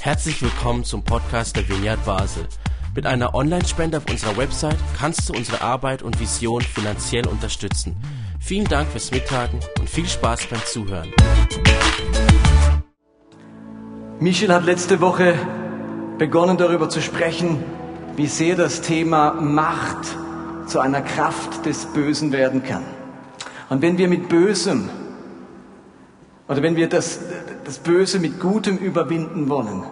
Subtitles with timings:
[0.00, 2.46] Herzlich willkommen zum Podcast der Vineyard Basel.
[2.94, 7.96] Mit einer Online-Spende auf unserer Website kannst du unsere Arbeit und Vision finanziell unterstützen.
[8.40, 11.12] Vielen Dank fürs Mittagen und viel Spaß beim Zuhören.
[14.20, 15.34] Michel hat letzte Woche
[16.18, 17.62] begonnen darüber zu sprechen,
[18.16, 20.06] wie sehr das Thema Macht
[20.66, 22.84] zu einer Kraft des Bösen werden kann.
[23.68, 24.88] Und wenn wir mit Bösem
[26.48, 27.20] oder wenn wir das,
[27.64, 29.84] das Böse mit Gutem überwinden wollen,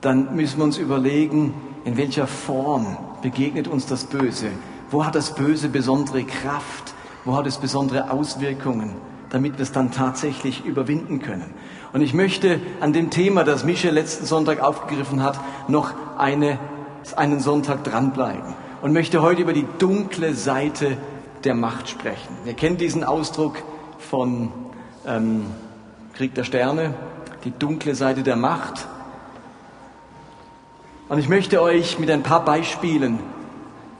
[0.00, 1.54] dann müssen wir uns überlegen,
[1.84, 4.48] in welcher Form begegnet uns das Böse?
[4.90, 6.94] Wo hat das Böse besondere Kraft?
[7.24, 8.94] Wo hat es besondere Auswirkungen,
[9.30, 11.52] damit wir es dann tatsächlich überwinden können?
[11.92, 15.38] Und ich möchte an dem Thema, das Michel letzten Sonntag aufgegriffen hat,
[15.68, 16.58] noch eine,
[17.16, 20.96] einen Sonntag dranbleiben und möchte heute über die dunkle Seite
[21.44, 22.36] der Macht sprechen.
[22.46, 23.62] Ihr kennt diesen Ausdruck
[23.98, 24.50] von
[25.08, 25.46] ähm,
[26.14, 26.94] Krieg der Sterne,
[27.44, 28.86] die dunkle Seite der Macht.
[31.08, 33.18] Und ich möchte euch mit ein paar Beispielen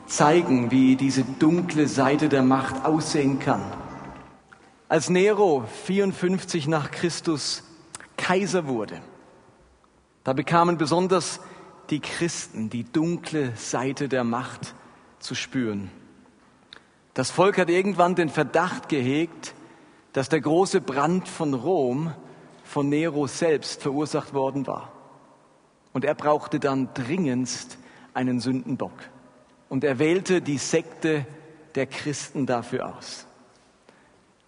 [0.07, 3.63] zeigen, wie diese dunkle Seite der Macht aussehen kann.
[4.89, 7.63] Als Nero 54 nach Christus
[8.17, 9.01] Kaiser wurde,
[10.25, 11.41] da bekamen besonders
[11.91, 14.75] die Christen die dunkle Seite der Macht
[15.21, 15.91] zu spüren.
[17.15, 19.55] Das Volk hat irgendwann den Verdacht gehegt,
[20.13, 22.13] dass der große Brand von Rom
[22.65, 24.93] von Nero selbst verursacht worden war.
[25.93, 27.79] Und er brauchte dann dringendst
[28.15, 28.93] einen Sündenbock.
[29.69, 31.27] Und er wählte die Sekte
[31.75, 33.27] der Christen dafür aus.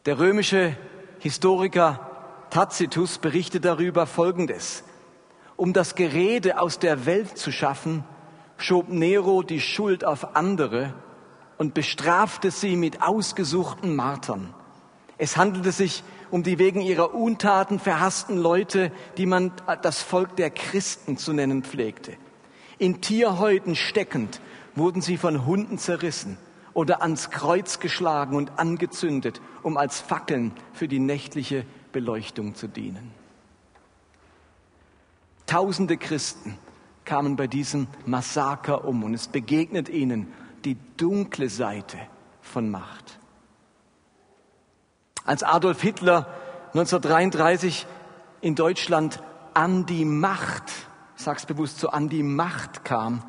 [0.06, 0.76] Der römische
[1.18, 2.10] Historiker
[2.50, 4.82] Tacitus berichtet darüber Folgendes.
[5.56, 8.04] Um das Gerede aus der Welt zu schaffen,
[8.56, 10.94] schob Nero die Schuld auf andere
[11.58, 14.54] und bestrafte sie mit ausgesuchten Martern.
[15.20, 20.48] Es handelte sich um die wegen ihrer Untaten verhassten Leute, die man das Volk der
[20.48, 22.16] Christen zu nennen pflegte.
[22.78, 24.40] In Tierhäuten steckend
[24.74, 26.38] wurden sie von Hunden zerrissen
[26.72, 33.10] oder ans Kreuz geschlagen und angezündet, um als Fackeln für die nächtliche Beleuchtung zu dienen.
[35.44, 36.56] Tausende Christen
[37.04, 40.32] kamen bei diesem Massaker um und es begegnet ihnen
[40.64, 41.98] die dunkle Seite
[42.40, 43.18] von Macht.
[45.30, 46.26] Als Adolf Hitler
[46.72, 47.86] 1933
[48.40, 49.22] in Deutschland
[49.54, 50.64] an die Macht,
[51.14, 53.22] sag's bewusst so, an die Macht kam,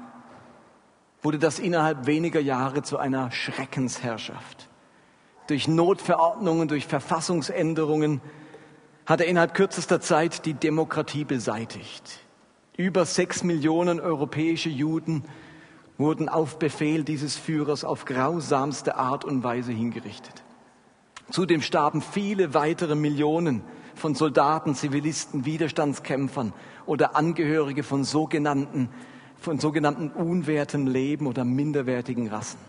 [1.21, 4.67] wurde das innerhalb weniger Jahre zu einer Schreckensherrschaft.
[5.45, 8.19] Durch Notverordnungen, durch Verfassungsänderungen
[9.05, 12.17] hat er innerhalb kürzester Zeit die Demokratie beseitigt.
[12.77, 15.23] Über sechs Millionen europäische Juden
[15.99, 20.41] wurden auf Befehl dieses Führers auf grausamste Art und Weise hingerichtet.
[21.31, 23.63] Zudem starben viele weitere Millionen
[23.95, 26.53] von Soldaten, Zivilisten, Widerstandskämpfern
[26.85, 28.89] oder Angehörige von sogenannten,
[29.37, 32.59] von sogenannten unwertem Leben oder minderwertigen Rassen.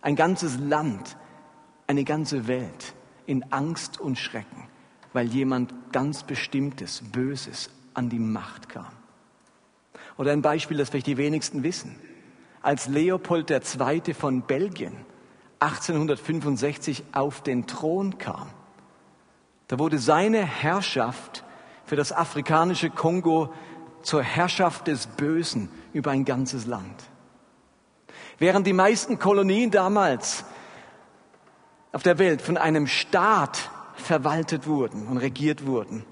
[0.00, 1.16] Ein ganzes Land,
[1.86, 2.94] eine ganze Welt
[3.26, 4.64] in Angst und Schrecken,
[5.12, 8.92] weil jemand ganz Bestimmtes, Böses an die Macht kam.
[10.16, 11.96] Oder ein Beispiel, das vielleicht die wenigsten wissen.
[12.62, 14.14] Als Leopold II.
[14.14, 14.96] von Belgien
[15.60, 18.48] 1865 auf den Thron kam,
[19.68, 21.44] da wurde seine Herrschaft
[21.84, 23.52] für das afrikanische Kongo
[24.02, 27.04] zur Herrschaft des Bösen über ein ganzes Land.
[28.38, 30.44] Während die meisten Kolonien damals
[31.92, 36.04] auf der Welt von einem Staat verwaltet wurden und regiert wurden,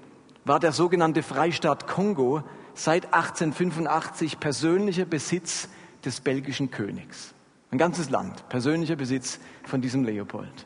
[0.43, 2.43] war der sogenannte Freistaat Kongo
[2.73, 5.69] seit 1885 persönlicher Besitz
[6.05, 7.33] des belgischen Königs.
[7.69, 10.65] Ein ganzes Land, persönlicher Besitz von diesem Leopold.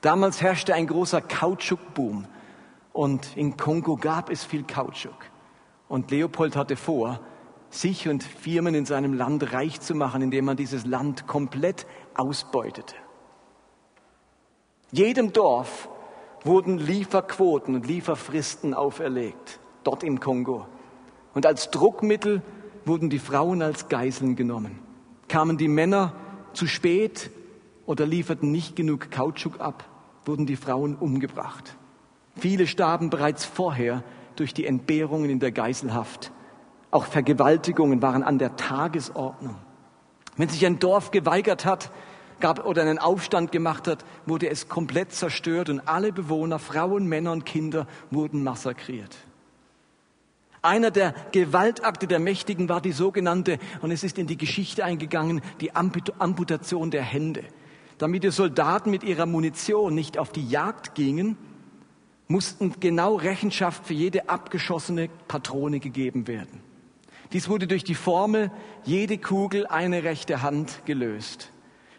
[0.00, 2.26] Damals herrschte ein großer Kautschukboom
[2.92, 5.16] und in Kongo gab es viel Kautschuk.
[5.88, 7.20] Und Leopold hatte vor,
[7.70, 12.94] sich und Firmen in seinem Land reich zu machen, indem man dieses Land komplett ausbeutete.
[14.92, 15.88] Jedem Dorf
[16.44, 20.66] wurden Lieferquoten und Lieferfristen auferlegt, dort im Kongo.
[21.32, 22.42] Und als Druckmittel
[22.84, 24.78] wurden die Frauen als Geiseln genommen.
[25.26, 26.12] Kamen die Männer
[26.54, 27.30] zu spät
[27.86, 29.84] oder lieferten nicht genug Kautschuk ab,
[30.24, 31.76] wurden die Frauen umgebracht.
[32.36, 34.02] Viele starben bereits vorher
[34.36, 36.32] durch die Entbehrungen in der Geiselhaft.
[36.90, 39.56] Auch Vergewaltigungen waren an der Tagesordnung.
[40.36, 41.90] Wenn sich ein Dorf geweigert hat,
[42.40, 47.32] gab oder einen Aufstand gemacht hat, wurde es komplett zerstört und alle Bewohner, Frauen, Männer
[47.32, 49.16] und Kinder wurden massakriert.
[50.64, 55.42] Einer der Gewaltakte der Mächtigen war die sogenannte, und es ist in die Geschichte eingegangen,
[55.60, 57.44] die Amputation der Hände.
[57.98, 61.36] Damit die Soldaten mit ihrer Munition nicht auf die Jagd gingen,
[62.28, 66.60] mussten genau Rechenschaft für jede abgeschossene Patrone gegeben werden.
[67.34, 68.50] Dies wurde durch die Formel
[68.84, 71.50] jede Kugel eine rechte Hand gelöst.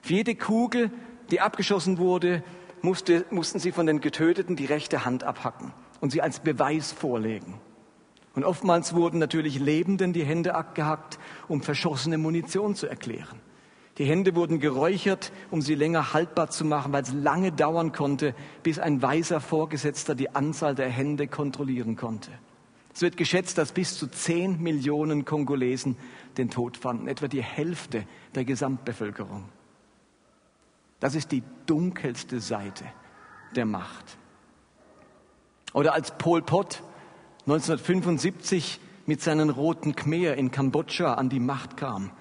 [0.02, 0.90] Für jede Kugel,
[1.30, 2.44] die abgeschossen wurde,
[2.82, 5.72] musste, mussten sie von den Getöteten die rechte Hand abhacken
[6.02, 7.62] und sie als Beweis vorlegen.
[8.36, 11.18] Und oftmals wurden natürlich Lebenden die Hände abgehackt,
[11.48, 13.40] um verschossene Munition zu erklären.
[13.98, 18.36] Die Hände wurden geräuchert, um sie länger haltbar zu machen, weil es lange dauern konnte,
[18.62, 22.32] bis ein weiser Vorgesetzter die Anzahl der Hände kontrollieren konnte.
[22.94, 25.98] Es wird geschätzt, dass bis zu zehn Millionen Kongolesen
[26.38, 28.06] den Tod fanden, etwa die Hälfte
[28.36, 29.46] der Gesamtbevölkerung.
[31.00, 32.86] Das ist die dunkelste Seite
[33.56, 34.18] der Macht.
[35.74, 36.84] Oder als Pol Pot
[37.46, 42.12] 1975 mit seinen roten Khmer in Kambodscha an die Macht kam,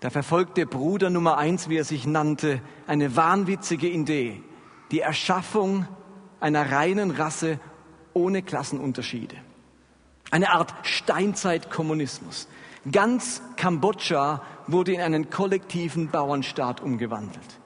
[0.00, 4.42] da verfolgte Bruder Nummer eins, wie er sich nannte, eine wahnwitzige Idee.
[4.90, 5.88] Die Erschaffung
[6.40, 7.58] einer reinen Rasse
[8.12, 9.36] ohne Klassenunterschiede.
[10.30, 12.48] Eine Art Steinzeitkommunismus.
[12.92, 17.60] Ganz Kambodscha wurde in einen kollektiven Bauernstaat umgewandelt.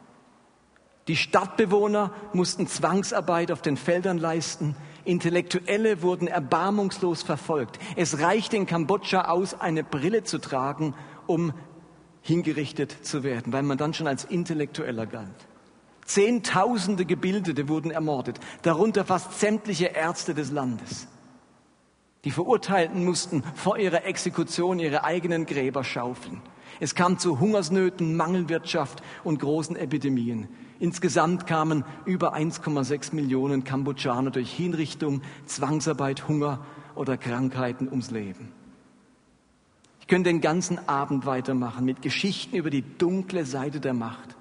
[1.08, 4.76] Die Stadtbewohner mussten Zwangsarbeit auf den Feldern leisten.
[5.04, 7.78] Intellektuelle wurden erbarmungslos verfolgt.
[7.96, 10.94] Es reichte in Kambodscha aus, eine Brille zu tragen,
[11.26, 11.52] um
[12.22, 15.48] hingerichtet zu werden, weil man dann schon als Intellektueller galt.
[16.04, 21.06] Zehntausende Gebildete wurden ermordet, darunter fast sämtliche Ärzte des Landes.
[22.24, 26.40] Die Verurteilten mussten vor ihrer Exekution ihre eigenen Gräber schaufeln.
[26.80, 30.48] Es kam zu Hungersnöten, Mangelwirtschaft und großen Epidemien.
[30.80, 36.64] Insgesamt kamen über 1,6 Millionen Kambodschaner durch Hinrichtung, Zwangsarbeit, Hunger
[36.94, 38.52] oder Krankheiten ums Leben.
[40.00, 44.36] Ich könnte den ganzen Abend weitermachen mit Geschichten über die dunkle Seite der Macht,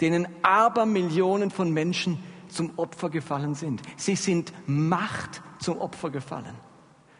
[0.00, 3.82] denen aber Millionen von Menschen zum Opfer gefallen sind.
[3.96, 6.54] Sie sind Macht zum Opfer gefallen.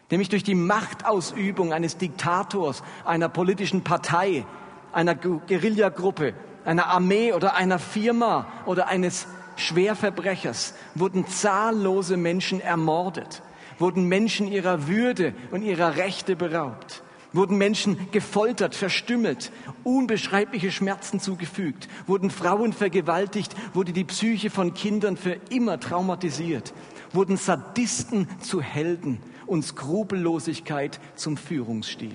[0.09, 4.45] Nämlich durch die Machtausübung eines Diktators, einer politischen Partei,
[4.91, 6.33] einer Guerillagruppe,
[6.65, 13.41] einer Armee oder einer Firma oder eines Schwerverbrechers wurden zahllose Menschen ermordet,
[13.79, 19.51] wurden Menschen ihrer Würde und ihrer Rechte beraubt wurden Menschen gefoltert, verstümmelt,
[19.83, 26.73] unbeschreibliche Schmerzen zugefügt, wurden Frauen vergewaltigt, wurde die Psyche von Kindern für immer traumatisiert,
[27.11, 32.13] wurden Sadisten zu Helden und Skrupellosigkeit zum Führungsstil.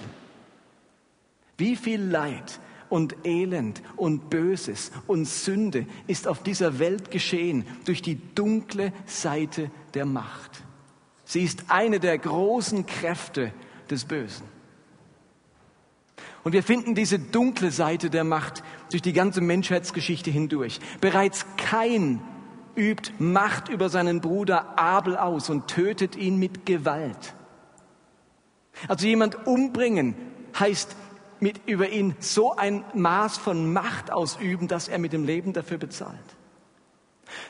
[1.57, 8.03] Wie viel Leid und Elend und Böses und Sünde ist auf dieser Welt geschehen durch
[8.03, 10.63] die dunkle Seite der Macht.
[11.25, 13.53] Sie ist eine der großen Kräfte
[13.91, 14.47] des Bösen.
[16.45, 20.81] Und wir finden diese dunkle Seite der Macht durch die ganze Menschheitsgeschichte hindurch.
[21.01, 22.23] Bereits kein
[22.77, 27.35] übt Macht über seinen Bruder Abel aus und tötet ihn mit Gewalt.
[28.87, 30.15] Also jemand umbringen
[30.59, 30.97] heißt
[31.41, 35.79] mit über ihn so ein Maß von Macht ausüben, dass er mit dem Leben dafür
[35.79, 36.19] bezahlt.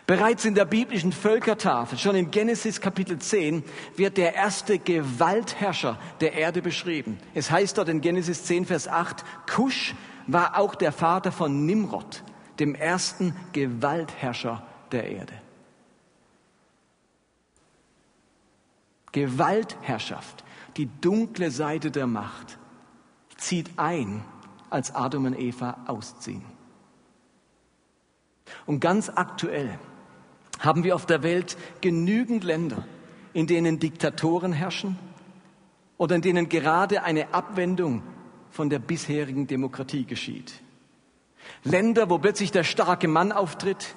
[0.06, 3.62] Bereits in der biblischen Völkertafel, schon in Genesis Kapitel 10,
[3.96, 7.18] wird der erste Gewaltherrscher der Erde beschrieben.
[7.34, 9.94] Es heißt dort in Genesis 10, Vers 8, Kusch
[10.26, 12.24] war auch der Vater von Nimrod,
[12.58, 15.34] dem ersten Gewaltherrscher der Erde.
[19.12, 20.44] Gewaltherrschaft,
[20.76, 22.58] die dunkle Seite der Macht,
[23.38, 24.22] zieht ein,
[24.68, 26.44] als Adam und Eva ausziehen.
[28.66, 29.78] Und ganz aktuell
[30.58, 32.84] haben wir auf der Welt genügend Länder,
[33.32, 34.98] in denen Diktatoren herrschen
[35.96, 38.02] oder in denen gerade eine Abwendung
[38.50, 40.52] von der bisherigen Demokratie geschieht.
[41.64, 43.94] Länder, wo plötzlich der starke Mann auftritt,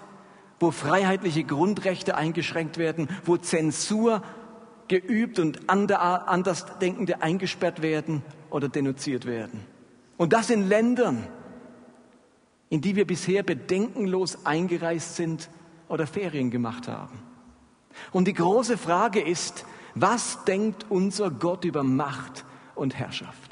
[0.59, 4.21] wo freiheitliche Grundrechte eingeschränkt werden, wo Zensur
[4.91, 9.61] geübt und Andersdenkende eingesperrt werden oder denunziert werden.
[10.17, 11.25] Und das in Ländern,
[12.69, 15.49] in die wir bisher bedenkenlos eingereist sind
[15.87, 17.19] oder Ferien gemacht haben.
[18.11, 22.43] Und die große Frage ist, was denkt unser Gott über Macht
[22.75, 23.50] und Herrschaft?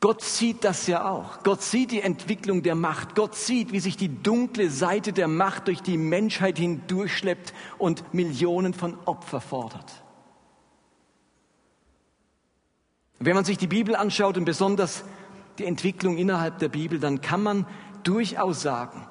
[0.00, 1.42] Gott sieht das ja auch.
[1.42, 3.14] Gott sieht die Entwicklung der Macht.
[3.14, 8.74] Gott sieht, wie sich die dunkle Seite der Macht durch die Menschheit hindurchschleppt und Millionen
[8.74, 10.02] von Opfer fordert.
[13.18, 15.04] Wenn man sich die Bibel anschaut und besonders
[15.58, 17.66] die Entwicklung innerhalb der Bibel, dann kann man
[18.02, 19.06] durchaus sagen,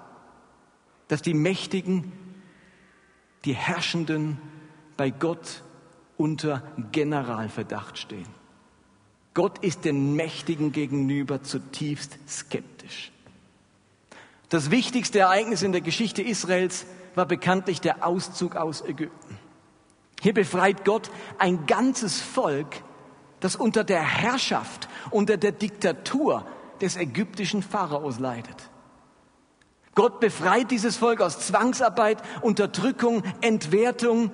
[1.08, 2.12] dass die Mächtigen,
[3.44, 4.40] die Herrschenden
[4.98, 5.64] bei Gott
[6.18, 6.62] unter
[6.92, 8.28] Generalverdacht stehen.
[9.36, 13.12] Gott ist den Mächtigen gegenüber zutiefst skeptisch.
[14.50, 19.38] Das wichtigste Ereignis in der Geschichte Israels war bekanntlich der Auszug aus Ägypten.
[20.22, 22.82] Hier befreit Gott ein ganzes Volk,
[23.42, 26.48] das unter der Herrschaft, unter der Diktatur
[26.80, 28.70] des ägyptischen Pharaos leidet.
[29.96, 34.32] Gott befreit dieses Volk aus Zwangsarbeit, Unterdrückung, Entwertung,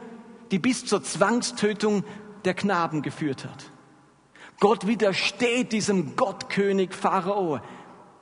[0.52, 2.04] die bis zur Zwangstötung
[2.46, 3.72] der Knaben geführt hat.
[4.62, 7.60] Gott widersteht diesem Gottkönig Pharao.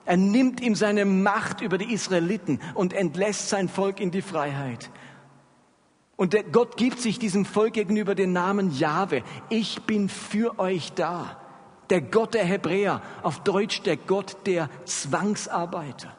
[0.05, 4.89] Er nimmt ihm seine Macht über die Israeliten und entlässt sein Volk in die Freiheit.
[6.15, 9.21] Und Gott gibt sich diesem Volk gegenüber den Namen Jahwe.
[9.49, 11.37] Ich bin für euch da.
[11.89, 16.15] Der Gott der Hebräer, auf Deutsch der Gott der Zwangsarbeiter.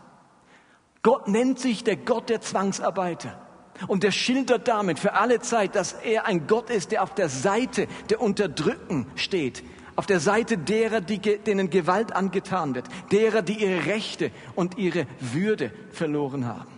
[1.02, 3.40] Gott nennt sich der Gott der Zwangsarbeiter.
[3.86, 7.30] Und er schildert damit für alle Zeit, dass er ein Gott ist, der auf der
[7.30, 9.62] Seite der Unterdrückten steht,
[10.00, 15.06] auf der Seite derer, die, denen Gewalt angetan wird, derer, die ihre Rechte und ihre
[15.20, 16.70] Würde verloren haben.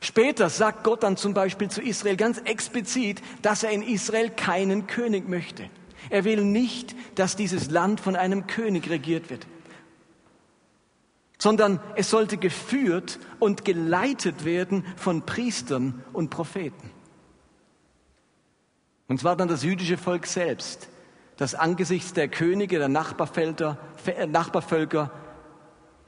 [0.00, 4.86] Später sagt Gott dann zum Beispiel zu Israel ganz explizit, dass er in Israel keinen
[4.86, 5.68] König möchte.
[6.08, 9.46] Er will nicht, dass dieses Land von einem König regiert wird
[11.36, 16.90] sondern es sollte geführt und geleitet werden von Priestern und Propheten.
[19.08, 20.88] Und zwar dann das jüdische Volk selbst,
[21.36, 25.10] das angesichts der Könige der Nachbarvölker,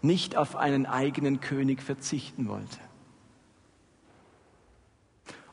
[0.03, 2.79] nicht auf einen eigenen König verzichten wollte.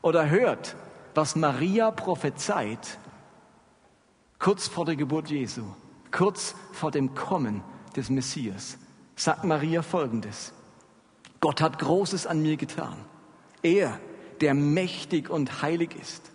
[0.02, 0.76] Oder hört,
[1.14, 2.98] was Maria prophezeit
[4.38, 5.64] kurz vor der Geburt Jesu,
[6.10, 7.62] kurz vor dem Kommen
[7.96, 8.78] des Messias
[9.16, 10.52] sagt Maria Folgendes.
[11.40, 12.96] Gott hat Großes an mir getan.
[13.62, 13.98] Er,
[14.40, 16.30] der mächtig und heilig ist.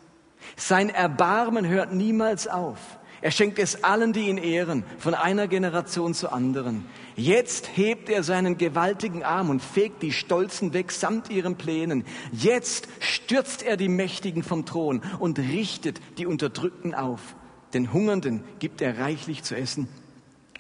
[0.56, 2.99] Sein Erbarmen hört niemals auf.
[3.22, 6.86] Er schenkt es allen, die ihn ehren, von einer Generation zur anderen.
[7.16, 12.06] Jetzt hebt er seinen gewaltigen Arm und fegt die Stolzen weg samt ihren Plänen.
[12.32, 17.36] Jetzt stürzt er die Mächtigen vom Thron und richtet die Unterdrückten auf.
[17.74, 19.90] Den Hungernden gibt er reichlich zu essen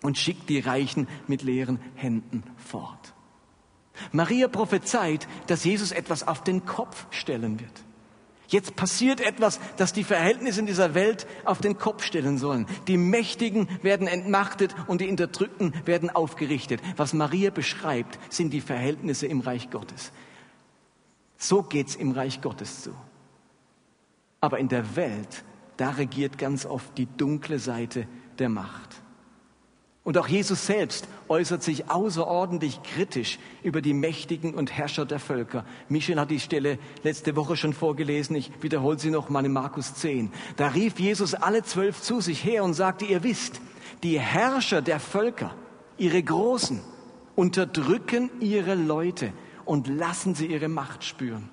[0.01, 3.13] und schickt die Reichen mit leeren Händen fort.
[4.11, 7.83] Maria prophezeit, dass Jesus etwas auf den Kopf stellen wird.
[8.49, 12.65] Jetzt passiert etwas, das die Verhältnisse in dieser Welt auf den Kopf stellen sollen.
[12.87, 16.81] Die Mächtigen werden entmachtet und die Unterdrückten werden aufgerichtet.
[16.97, 20.11] Was Maria beschreibt, sind die Verhältnisse im Reich Gottes.
[21.37, 22.91] So geht's im Reich Gottes zu.
[24.41, 25.43] Aber in der Welt,
[25.77, 28.07] da regiert ganz oft die dunkle Seite
[28.39, 28.98] der Macht.
[30.09, 35.65] Und auch Jesus selbst äußert sich außerordentlich kritisch über die Mächtigen und Herrscher der Völker.
[35.87, 38.35] Michel hat die Stelle letzte Woche schon vorgelesen.
[38.35, 40.31] Ich wiederhole sie noch mal in Markus 10.
[40.57, 43.61] Da rief Jesus alle zwölf zu sich her und sagte, ihr wisst,
[44.01, 45.53] die Herrscher der Völker,
[45.99, 46.81] ihre Großen,
[47.35, 49.31] unterdrücken ihre Leute
[49.63, 51.51] und lassen sie ihre Macht spüren.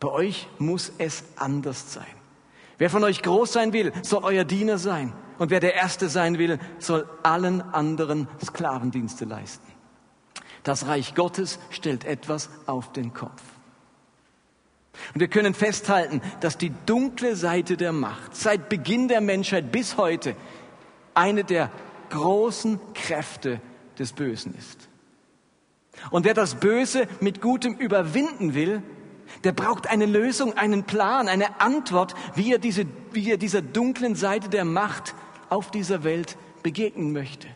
[0.00, 2.16] Bei euch muss es anders sein.
[2.76, 5.12] Wer von euch groß sein will, soll euer Diener sein.
[5.38, 9.66] Und wer der Erste sein will, soll allen anderen Sklavendienste leisten.
[10.62, 13.42] Das Reich Gottes stellt etwas auf den Kopf.
[15.12, 19.96] Und wir können festhalten, dass die dunkle Seite der Macht seit Beginn der Menschheit bis
[19.96, 20.36] heute
[21.14, 21.70] eine der
[22.10, 23.60] großen Kräfte
[23.98, 24.88] des Bösen ist.
[26.10, 28.82] Und wer das Böse mit Gutem überwinden will,
[29.42, 34.14] der braucht eine Lösung, einen Plan, eine Antwort, wie er, diese, wie er dieser dunklen
[34.14, 35.14] Seite der Macht
[35.48, 37.48] auf dieser Welt begegnen möchte.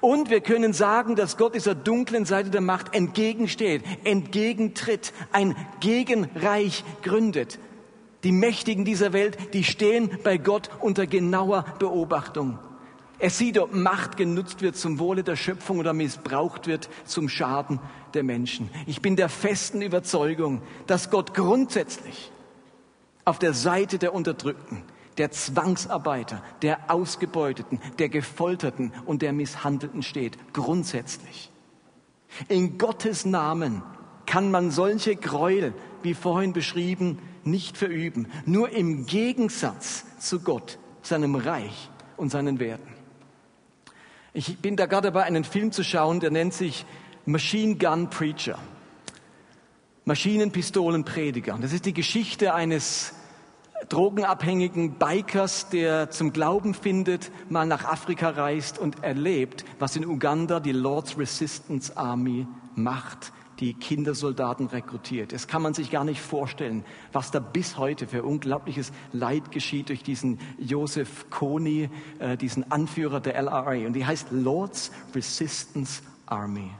[0.00, 6.84] Und wir können sagen, dass Gott dieser dunklen Seite der Macht entgegensteht, entgegentritt, ein Gegenreich
[7.02, 7.58] gründet.
[8.24, 12.58] Die Mächtigen dieser Welt, die stehen bei Gott unter genauer Beobachtung.
[13.18, 17.78] Er sieht, ob Macht genutzt wird zum Wohle der Schöpfung oder missbraucht wird zum Schaden
[18.14, 18.68] der Menschen.
[18.86, 22.32] Ich bin der festen Überzeugung, dass Gott grundsätzlich
[23.24, 24.82] auf der Seite der Unterdrückten,
[25.18, 30.36] der Zwangsarbeiter, der Ausgebeuteten, der Gefolterten und der Misshandelten steht.
[30.52, 31.50] Grundsätzlich.
[32.48, 33.82] In Gottes Namen
[34.26, 38.28] kann man solche Gräuel, wie vorhin beschrieben, nicht verüben.
[38.46, 42.92] Nur im Gegensatz zu Gott, seinem Reich und seinen Werten.
[44.32, 46.86] Ich bin da gerade dabei, einen Film zu schauen, der nennt sich
[47.26, 48.58] Machine Gun Preacher.
[50.04, 51.58] Maschinenpistolenprediger.
[51.60, 53.14] Das ist die Geschichte eines
[53.92, 60.60] drogenabhängigen Bikers, der zum Glauben findet, mal nach Afrika reist und erlebt, was in Uganda
[60.60, 65.32] die Lord's Resistance Army macht die Kindersoldaten rekrutiert.
[65.32, 69.90] Das kann man sich gar nicht vorstellen, was da bis heute für unglaubliches Leid geschieht
[69.90, 73.86] durch diesen Joseph Kony, äh, diesen Anführer der LRA.
[73.86, 76.70] Und die heißt Lord's Resistance Army.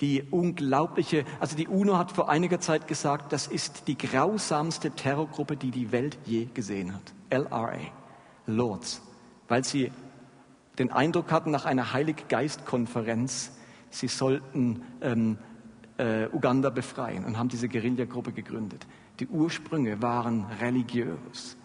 [0.00, 5.56] Die unglaubliche, also die UNO hat vor einiger Zeit gesagt, das ist die grausamste Terrorgruppe,
[5.56, 7.12] die die Welt je gesehen hat.
[7.30, 7.78] LRA,
[8.46, 9.02] Lords,
[9.48, 9.90] weil sie
[10.78, 13.52] den Eindruck hatten nach einer Heiliggeist-Konferenz,
[13.90, 15.38] sie sollten ähm,
[15.98, 18.86] äh, Uganda befreien und haben diese Guerillagruppe gegründet.
[19.18, 21.56] Die Ursprünge waren religiös.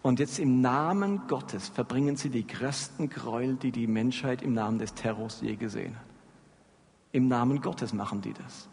[0.00, 4.78] Und jetzt im Namen Gottes verbringen sie die größten Gräuel, die die Menschheit im Namen
[4.78, 6.05] des Terrors je gesehen hat.
[7.16, 8.68] Im Namen Gottes machen die das.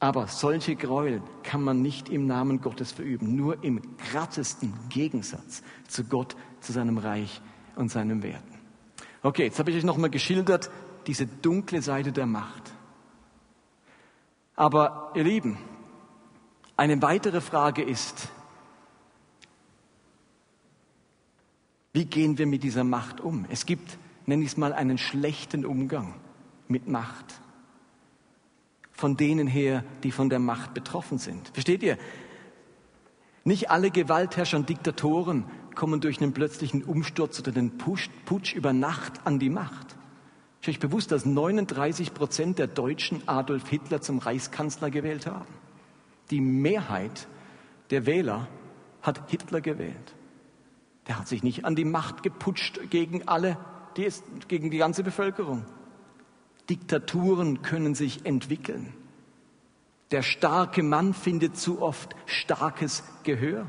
[0.00, 6.02] Aber solche Gräuel kann man nicht im Namen Gottes verüben, nur im krassesten Gegensatz zu
[6.02, 7.40] Gott, zu seinem Reich
[7.76, 8.58] und seinen Werten.
[9.22, 10.68] Okay, jetzt habe ich euch nochmal geschildert,
[11.06, 12.74] diese dunkle Seite der Macht.
[14.56, 15.58] Aber ihr Lieben,
[16.76, 18.30] eine weitere Frage ist,
[21.92, 23.46] wie gehen wir mit dieser Macht um?
[23.48, 23.96] Es gibt,
[24.26, 26.16] nenne ich es mal, einen schlechten Umgang
[26.68, 27.40] mit Macht.
[28.92, 31.48] Von denen her, die von der Macht betroffen sind.
[31.52, 31.98] Versteht ihr?
[33.44, 35.44] Nicht alle Gewaltherrscher und Diktatoren
[35.74, 39.96] kommen durch einen plötzlichen Umsturz oder den Putsch über Nacht an die Macht.
[40.60, 45.46] Ist euch bewusst, dass 39 Prozent der Deutschen Adolf Hitler zum Reichskanzler gewählt haben?
[46.30, 47.28] Die Mehrheit
[47.90, 48.48] der Wähler
[49.00, 50.14] hat Hitler gewählt.
[51.06, 53.58] Der hat sich nicht an die Macht geputscht gegen alle,
[53.96, 55.64] die ist, gegen die ganze Bevölkerung.
[56.68, 58.92] Diktaturen können sich entwickeln.
[60.10, 63.66] Der starke Mann findet zu oft starkes Gehör.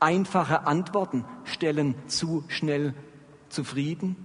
[0.00, 2.94] Einfache Antworten stellen zu schnell
[3.48, 4.16] zufrieden.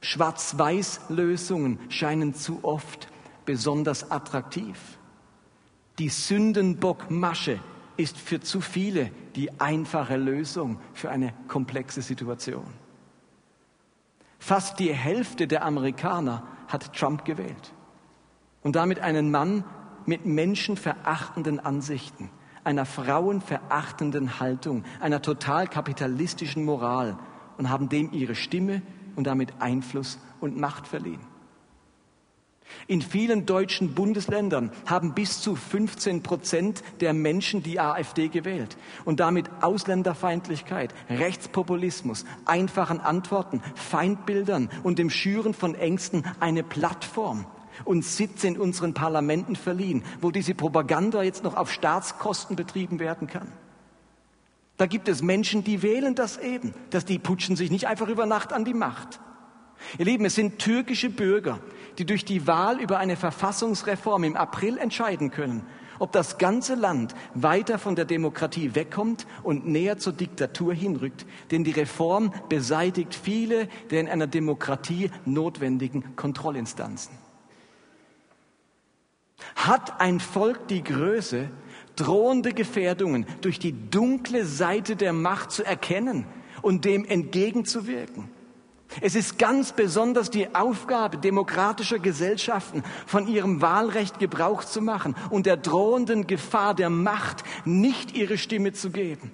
[0.00, 3.08] Schwarz-Weiß-Lösungen scheinen zu oft
[3.44, 4.98] besonders attraktiv.
[5.98, 7.60] Die Sündenbockmasche
[7.96, 12.66] ist für zu viele die einfache Lösung für eine komplexe Situation.
[14.38, 17.74] Fast die Hälfte der Amerikaner hat Trump gewählt
[18.62, 19.64] und damit einen Mann
[20.06, 22.30] mit menschenverachtenden Ansichten,
[22.64, 27.16] einer frauenverachtenden Haltung, einer total kapitalistischen Moral
[27.58, 28.82] und haben dem ihre Stimme
[29.16, 31.20] und damit Einfluss und Macht verliehen.
[32.86, 39.20] In vielen deutschen Bundesländern haben bis zu 15 Prozent der Menschen die AfD gewählt und
[39.20, 47.46] damit Ausländerfeindlichkeit, Rechtspopulismus, einfachen Antworten, Feindbildern und dem Schüren von Ängsten eine Plattform
[47.84, 53.26] und Sitze in unseren Parlamenten verliehen, wo diese Propaganda jetzt noch auf Staatskosten betrieben werden
[53.26, 53.50] kann.
[54.76, 58.26] Da gibt es Menschen, die wählen das eben, dass die putschen sich nicht einfach über
[58.26, 59.20] Nacht an die Macht.
[59.98, 61.60] Ihr Lieben, es sind türkische Bürger,
[61.98, 65.62] die durch die Wahl über eine Verfassungsreform im April entscheiden können,
[65.98, 71.24] ob das ganze Land weiter von der Demokratie wegkommt und näher zur Diktatur hinrückt.
[71.50, 77.16] Denn die Reform beseitigt viele der in einer Demokratie notwendigen Kontrollinstanzen.
[79.54, 81.48] Hat ein Volk die Größe,
[81.96, 86.26] drohende Gefährdungen durch die dunkle Seite der Macht zu erkennen
[86.62, 88.33] und dem entgegenzuwirken?
[89.00, 95.46] Es ist ganz besonders die Aufgabe demokratischer Gesellschaften, von ihrem Wahlrecht Gebrauch zu machen und
[95.46, 99.32] der drohenden Gefahr der Macht nicht ihre Stimme zu geben.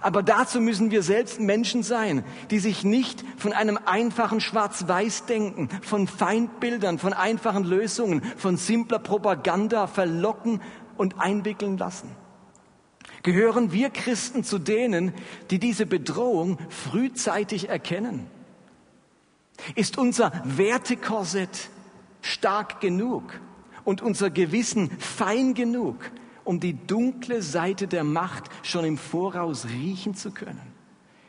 [0.00, 6.08] Aber dazu müssen wir selbst Menschen sein, die sich nicht von einem einfachen Schwarz-Weiß-Denken, von
[6.08, 10.60] Feindbildern, von einfachen Lösungen, von simpler Propaganda verlocken
[10.96, 12.10] und einwickeln lassen.
[13.22, 15.12] Gehören wir Christen zu denen,
[15.50, 18.26] die diese Bedrohung frühzeitig erkennen?
[19.74, 21.70] Ist unser Wertekorsett
[22.22, 23.22] stark genug
[23.84, 26.10] und unser Gewissen fein genug,
[26.44, 30.74] um die dunkle Seite der Macht schon im Voraus riechen zu können?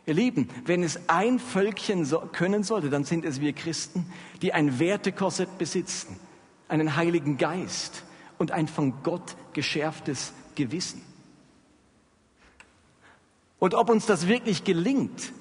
[0.06, 4.06] Ihr Lieben, wenn es ein Völkchen so können sollte, dann sind es wir Christen,
[4.42, 6.20] die ein Wertekorsett besitzen,
[6.68, 8.04] einen Heiligen Geist
[8.38, 11.02] und ein von Gott geschärftes Gewissen.
[13.58, 15.32] Und ob uns das wirklich gelingt,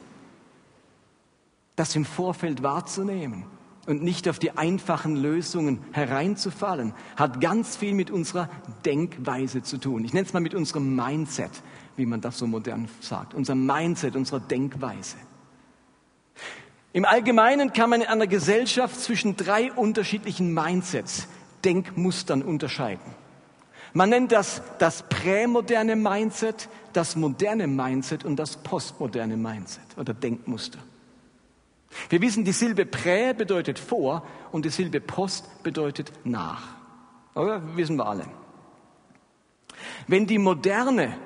[1.77, 3.45] das im Vorfeld wahrzunehmen
[3.87, 8.49] und nicht auf die einfachen Lösungen hereinzufallen, hat ganz viel mit unserer
[8.85, 10.05] Denkweise zu tun.
[10.05, 11.51] Ich nenne es mal mit unserem Mindset,
[11.97, 13.35] wie man das so modern sagt.
[13.35, 15.17] Unser Mindset, unsere Denkweise.
[16.93, 21.27] Im Allgemeinen kann man in einer Gesellschaft zwischen drei unterschiedlichen Mindsets,
[21.65, 23.15] Denkmustern unterscheiden.
[23.93, 30.79] Man nennt das das prämoderne Mindset, das moderne Mindset und das postmoderne Mindset oder Denkmuster.
[32.09, 36.63] Wir wissen, die Silbe prä bedeutet vor und die Silbe post bedeutet nach.
[37.35, 37.77] Oder?
[37.77, 38.27] Wissen wir alle.
[40.07, 41.17] Wenn die Moderne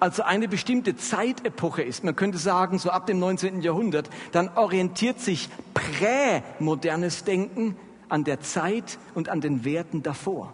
[0.00, 3.62] also eine bestimmte Zeitepoche ist, man könnte sagen, so ab dem 19.
[3.62, 7.76] Jahrhundert, dann orientiert sich prämodernes Denken
[8.08, 10.52] an der Zeit und an den Werten davor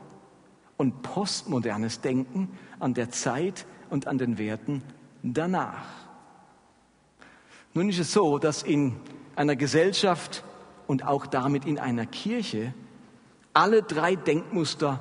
[0.76, 4.82] und postmodernes Denken an der Zeit und an den Werten
[5.22, 5.84] danach.
[7.74, 8.96] Nun ist es so, dass in
[9.36, 10.44] einer Gesellschaft
[10.86, 12.74] und auch damit in einer Kirche
[13.52, 15.00] alle drei Denkmuster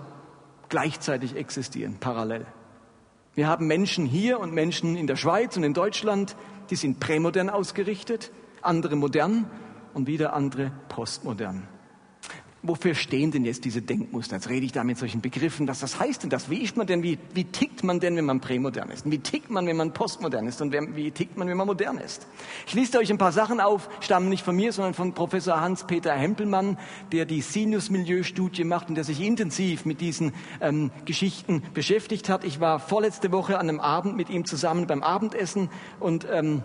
[0.69, 2.45] gleichzeitig existieren, parallel.
[3.35, 6.35] Wir haben Menschen hier und Menschen in der Schweiz und in Deutschland,
[6.69, 9.49] die sind prämodern ausgerichtet, andere modern
[9.93, 11.67] und wieder andere postmodern.
[12.65, 14.37] Wofür stehen denn jetzt diese Denkmuster?
[14.37, 15.67] Jetzt rede ich da mit solchen Begriffen.
[15.67, 16.49] Was das heißt denn das?
[16.49, 17.03] Wie ist man denn?
[17.03, 19.05] Wie, wie tickt man denn, wenn man prämodern ist?
[19.05, 20.61] Und wie tickt man, wenn man postmodern ist?
[20.61, 22.25] Und wie tickt man, wenn man modern ist?
[22.65, 26.13] Ich liste euch ein paar Sachen auf, stammen nicht von mir, sondern von Professor Hans-Peter
[26.13, 26.77] Hempelmann,
[27.11, 32.45] der die Sinus-Milieu-Studie macht und der sich intensiv mit diesen ähm, Geschichten beschäftigt hat.
[32.45, 36.63] Ich war vorletzte Woche an einem Abend mit ihm zusammen beim Abendessen und ähm,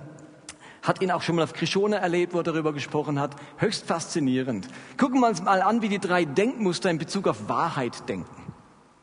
[0.88, 3.36] hat ihn auch schon mal auf Krishona erlebt, wo er darüber gesprochen hat.
[3.58, 4.66] Höchst faszinierend.
[4.96, 8.52] Gucken wir uns mal an, wie die drei Denkmuster in Bezug auf Wahrheit denken.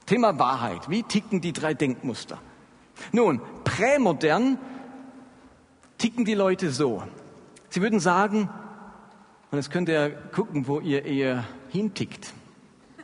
[0.06, 0.90] Thema Wahrheit.
[0.90, 2.40] Wie ticken die drei Denkmuster?
[3.12, 4.58] Nun, prämodern
[5.98, 7.04] ticken die Leute so.
[7.70, 8.50] Sie würden sagen,
[9.52, 12.34] und jetzt könnt ihr gucken, wo ihr eher hintickt.
[12.98, 13.04] In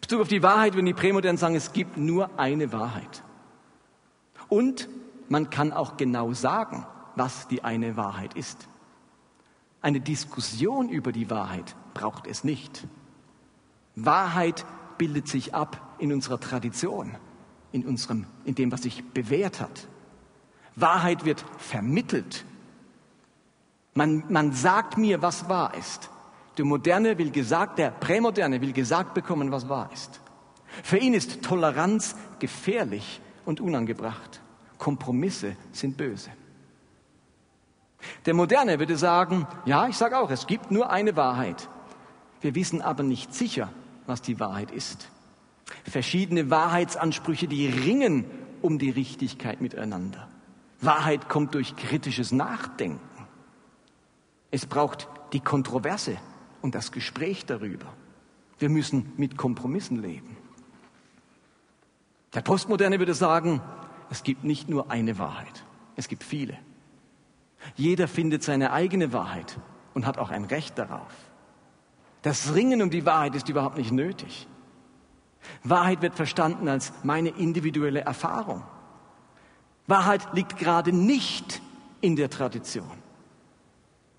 [0.00, 3.22] Bezug auf die Wahrheit würden die Prämodernen sagen, es gibt nur eine Wahrheit.
[4.48, 4.88] Und
[5.32, 8.68] man kann auch genau sagen, was die eine Wahrheit ist.
[9.80, 12.86] Eine Diskussion über die Wahrheit braucht es nicht.
[13.96, 14.66] Wahrheit
[14.98, 17.16] bildet sich ab in unserer Tradition,
[17.72, 19.88] in, unserem, in dem, was sich bewährt hat.
[20.76, 22.44] Wahrheit wird vermittelt.
[23.94, 26.10] Man, man sagt mir, was wahr ist.
[26.58, 30.20] Der Moderne will gesagt, der Prämoderne will gesagt bekommen, was wahr ist.
[30.82, 34.41] Für ihn ist Toleranz gefährlich und unangebracht.
[34.82, 36.30] Kompromisse sind böse.
[38.26, 41.68] Der Moderne würde sagen, ja, ich sage auch, es gibt nur eine Wahrheit.
[42.40, 43.70] Wir wissen aber nicht sicher,
[44.06, 45.08] was die Wahrheit ist.
[45.84, 48.24] Verschiedene Wahrheitsansprüche, die ringen
[48.60, 50.26] um die Richtigkeit miteinander.
[50.80, 53.28] Wahrheit kommt durch kritisches Nachdenken.
[54.50, 56.16] Es braucht die Kontroverse
[56.60, 57.86] und das Gespräch darüber.
[58.58, 60.36] Wir müssen mit Kompromissen leben.
[62.34, 63.60] Der Postmoderne würde sagen,
[64.12, 65.64] es gibt nicht nur eine Wahrheit,
[65.96, 66.58] es gibt viele.
[67.76, 69.58] Jeder findet seine eigene Wahrheit
[69.94, 71.10] und hat auch ein Recht darauf.
[72.20, 74.46] Das Ringen um die Wahrheit ist überhaupt nicht nötig.
[75.64, 78.62] Wahrheit wird verstanden als meine individuelle Erfahrung.
[79.86, 81.62] Wahrheit liegt gerade nicht
[82.02, 82.98] in der Tradition.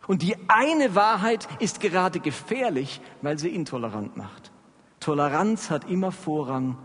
[0.07, 4.51] Und die eine Wahrheit ist gerade gefährlich, weil sie intolerant macht.
[4.99, 6.79] Toleranz hat immer Vorrang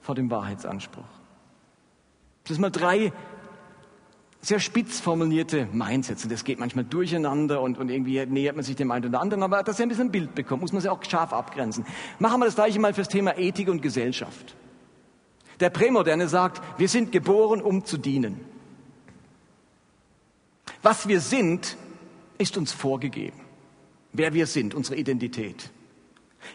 [0.00, 1.13] vor dem Wahrheitsanspruch.
[2.44, 3.12] Das sind mal drei
[4.44, 6.24] sehr spitz formulierte Mindsets.
[6.24, 9.42] Und das geht manchmal durcheinander und, und irgendwie nähert man sich dem einen oder anderen.
[9.42, 11.86] Aber dass ihr ein bisschen ein Bild bekommt, muss man sich auch scharf abgrenzen.
[12.18, 14.54] Machen wir das gleiche mal fürs Thema Ethik und Gesellschaft.
[15.60, 18.40] Der Prämoderne sagt, wir sind geboren, um zu dienen.
[20.82, 21.78] Was wir sind,
[22.36, 23.40] ist uns vorgegeben.
[24.12, 25.70] Wer wir sind, unsere Identität.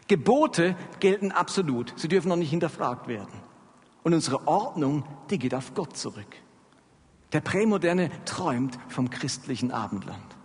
[0.08, 1.94] Gebote gelten absolut.
[1.96, 3.49] Sie dürfen noch nicht hinterfragt werden.
[4.04, 6.36] Und unsere Ordnung, die geht auf Gott zurück.
[7.34, 10.38] Der Prämoderne träumt vom christlichen Abendland.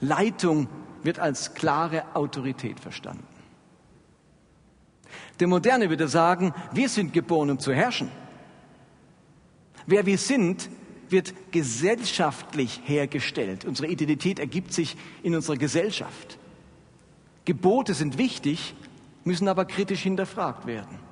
[0.00, 0.68] Leitung
[1.02, 3.26] wird als klare Autorität verstanden.
[5.40, 8.10] Der Moderne würde sagen, wir sind geboren, um zu herrschen.
[9.86, 10.68] Wer wir sind,
[11.08, 13.64] wird gesellschaftlich hergestellt.
[13.64, 16.38] Unsere Identität ergibt sich in unserer Gesellschaft.
[17.44, 18.74] Gebote sind wichtig,
[19.24, 21.09] müssen aber kritisch hinterfragt werden.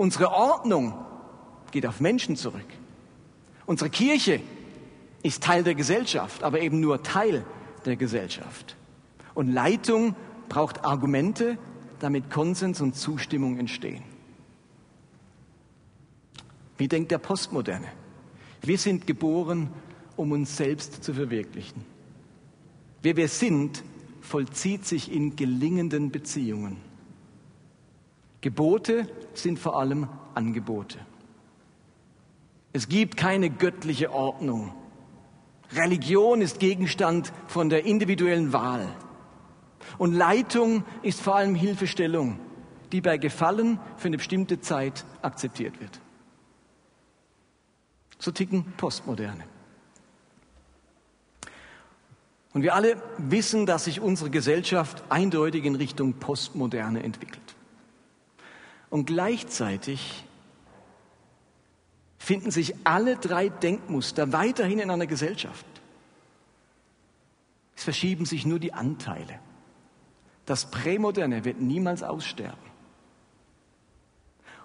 [0.00, 0.94] Unsere Ordnung
[1.72, 2.64] geht auf Menschen zurück.
[3.66, 4.40] Unsere Kirche
[5.22, 7.44] ist Teil der Gesellschaft, aber eben nur Teil
[7.84, 8.76] der Gesellschaft.
[9.34, 10.16] Und Leitung
[10.48, 11.58] braucht Argumente,
[11.98, 14.02] damit Konsens und Zustimmung entstehen.
[16.78, 17.88] Wie denkt der Postmoderne?
[18.62, 19.68] Wir sind geboren,
[20.16, 21.84] um uns selbst zu verwirklichen.
[23.02, 23.84] Wer wir sind,
[24.22, 26.89] vollzieht sich in gelingenden Beziehungen.
[28.40, 30.98] Gebote sind vor allem Angebote.
[32.72, 34.72] Es gibt keine göttliche Ordnung.
[35.72, 38.88] Religion ist Gegenstand von der individuellen Wahl.
[39.98, 42.38] Und Leitung ist vor allem Hilfestellung,
[42.92, 46.00] die bei Gefallen für eine bestimmte Zeit akzeptiert wird.
[48.18, 49.44] So ticken Postmoderne.
[52.52, 57.49] Und wir alle wissen, dass sich unsere Gesellschaft eindeutig in Richtung Postmoderne entwickelt.
[58.90, 60.24] Und gleichzeitig
[62.18, 65.64] finden sich alle drei Denkmuster weiterhin in einer Gesellschaft.
[67.76, 69.38] Es verschieben sich nur die Anteile.
[70.44, 72.70] Das Prämoderne wird niemals aussterben.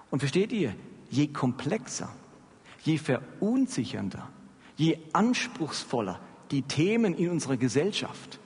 [0.09, 0.75] Und versteht ihr,
[1.09, 2.09] je komplexer,
[2.83, 4.29] je verunsichernder,
[4.75, 6.19] je anspruchsvoller
[6.51, 8.39] die Themen in unserer Gesellschaft,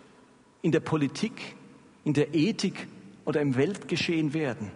[0.62, 1.56] in der Politik,
[2.04, 2.88] in der Ethik
[3.26, 4.72] oder im Weltgeschehen werden,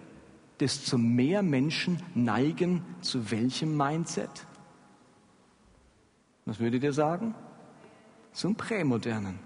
[0.63, 4.29] desto mehr Menschen neigen zu welchem Mindset?
[6.45, 7.35] Was würdet ihr sagen?
[8.31, 9.39] Zum Prämodernen.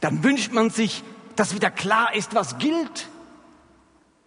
[0.00, 1.04] Dann wünscht man sich,
[1.36, 3.08] dass wieder klar ist, was gilt.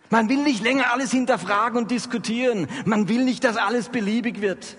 [0.09, 2.67] Man will nicht länger alles hinterfragen und diskutieren.
[2.85, 4.77] Man will nicht, dass alles beliebig wird.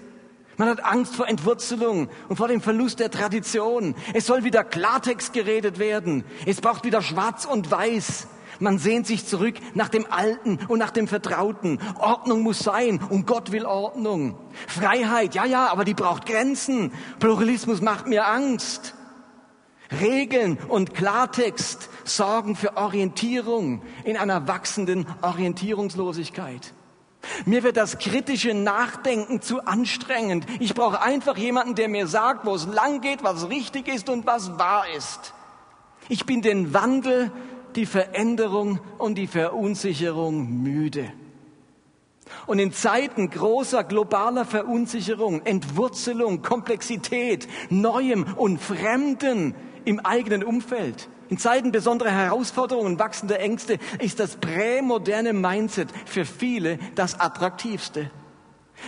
[0.56, 3.94] Man hat Angst vor Entwurzelung und vor dem Verlust der Tradition.
[4.14, 6.24] Es soll wieder Klartext geredet werden.
[6.46, 8.28] Es braucht wieder Schwarz und Weiß.
[8.60, 11.78] Man sehnt sich zurück nach dem Alten und nach dem Vertrauten.
[11.98, 14.38] Ordnung muss sein und Gott will Ordnung.
[14.66, 16.92] Freiheit, ja, ja, aber die braucht Grenzen.
[17.18, 18.94] Pluralismus macht mir Angst.
[20.00, 26.72] Regeln und Klartext sorgen für Orientierung in einer wachsenden Orientierungslosigkeit.
[27.46, 30.46] Mir wird das kritische Nachdenken zu anstrengend.
[30.60, 34.26] Ich brauche einfach jemanden, der mir sagt, wo es lang geht, was richtig ist und
[34.26, 35.32] was wahr ist.
[36.08, 37.32] Ich bin den Wandel,
[37.76, 41.12] die Veränderung und die Verunsicherung müde.
[42.46, 51.38] Und in Zeiten großer globaler Verunsicherung, Entwurzelung, Komplexität, Neuem und Fremden im eigenen Umfeld, in
[51.38, 58.10] Zeiten besonderer Herausforderungen und wachsender Ängste ist das prämoderne Mindset für viele das attraktivste.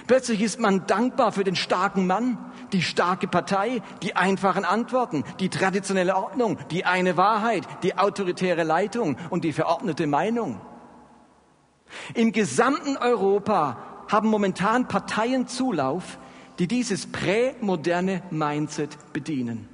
[0.07, 2.39] Plötzlich ist man dankbar für den starken Mann,
[2.73, 9.17] die starke Partei, die einfachen Antworten, die traditionelle Ordnung, die eine Wahrheit, die autoritäre Leitung
[9.31, 10.61] und die verordnete Meinung.
[12.15, 16.19] Im gesamten Europa haben momentan Parteien Zulauf,
[16.59, 19.69] die dieses prämoderne Mindset bedienen.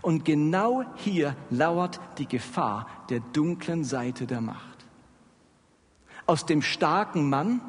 [0.00, 4.86] Und genau hier lauert die Gefahr der dunklen Seite der Macht.
[6.24, 7.60] Aus dem starken Mann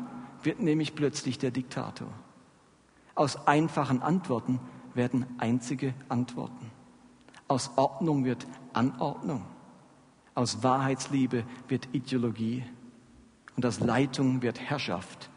[0.46, 2.08] wird nämlich plötzlich der Diktator.
[3.16, 4.60] Aus einfachen Antworten
[4.94, 6.72] werden einzige Antworten.
[7.48, 9.46] Aus Ordnung wird Anordnung.
[10.36, 12.64] Aus Wahrheitsliebe wird Ideologie.
[13.56, 15.30] Und aus Leitung wird Herrschaft.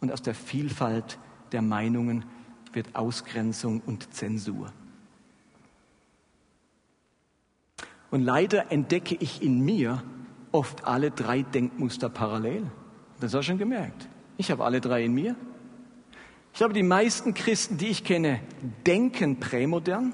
[0.00, 1.18] Und aus der Vielfalt
[1.52, 2.24] der Meinungen
[2.72, 4.72] wird Ausgrenzung und Zensur.
[8.10, 10.02] Und leider entdecke ich in mir
[10.52, 12.64] oft alle drei Denkmuster parallel.
[13.20, 14.08] Das hast du schon gemerkt.
[14.36, 15.34] Ich habe alle drei in mir.
[16.52, 18.40] Ich glaube, die meisten Christen, die ich kenne,
[18.86, 20.12] denken prämodern,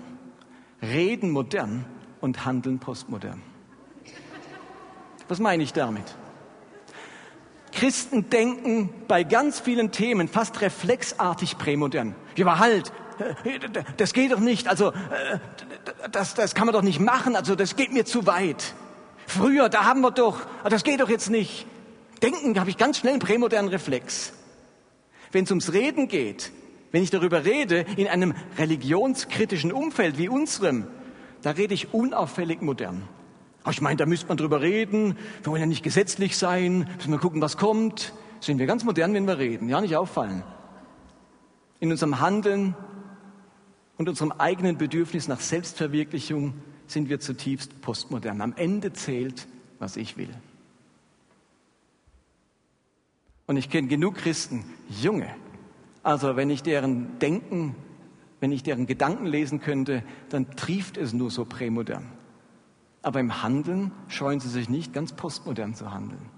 [0.82, 1.84] reden modern
[2.20, 3.42] und handeln postmodern.
[5.28, 6.04] Was meine ich damit?
[7.72, 12.14] Christen denken bei ganz vielen Themen fast reflexartig prämodern.
[12.36, 12.92] Ja, aber halt,
[13.96, 14.68] das geht doch nicht.
[14.68, 14.92] Also,
[16.10, 17.36] das, das kann man doch nicht machen.
[17.36, 18.74] Also, das geht mir zu weit.
[19.26, 21.66] Früher, da haben wir doch, das geht doch jetzt nicht.
[22.24, 24.32] Denken habe ich ganz schnell einen prämodernen Reflex.
[25.30, 26.52] Wenn es ums Reden geht,
[26.90, 30.86] wenn ich darüber rede, in einem religionskritischen Umfeld wie unserem,
[31.42, 33.02] da rede ich unauffällig modern.
[33.62, 35.18] Aber ich meine, da müsste man drüber reden.
[35.42, 36.88] Wir wollen ja nicht gesetzlich sein.
[36.96, 38.14] Müssen wir gucken, was kommt.
[38.40, 39.68] Sind wir ganz modern, wenn wir reden.
[39.68, 40.44] Ja, nicht auffallen.
[41.78, 42.74] In unserem Handeln
[43.98, 46.54] und unserem eigenen Bedürfnis nach Selbstverwirklichung
[46.86, 48.40] sind wir zutiefst postmodern.
[48.40, 49.46] Am Ende zählt,
[49.78, 50.30] was ich will.
[53.46, 55.34] Und ich kenne genug Christen, junge.
[56.02, 57.74] Also wenn ich deren Denken,
[58.40, 62.10] wenn ich deren Gedanken lesen könnte, dann trieft es nur so prämodern.
[63.02, 66.30] Aber im Handeln scheuen sie sich nicht, ganz postmodern zu handeln.